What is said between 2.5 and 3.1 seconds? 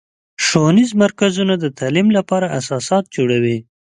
اساسات